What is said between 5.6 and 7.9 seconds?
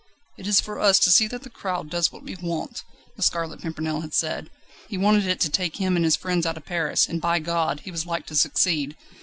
him and his friends out of Paris, and, by God!